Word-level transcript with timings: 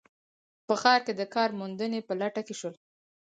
په 0.67 0.73
ښار 0.81 0.99
کې 1.05 1.13
د 1.19 1.21
کار 1.35 1.49
موندنې 1.59 1.99
په 2.07 2.13
لټه 2.21 2.41
کې 2.47 2.55
شول 2.59 2.75